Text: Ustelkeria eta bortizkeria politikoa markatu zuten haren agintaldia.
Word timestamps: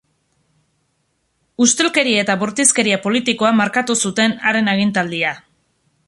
Ustelkeria 1.65 2.23
eta 2.23 2.35
bortizkeria 2.43 2.99
politikoa 3.03 3.51
markatu 3.59 3.97
zuten 4.07 4.33
haren 4.49 4.71
agintaldia. 4.73 5.35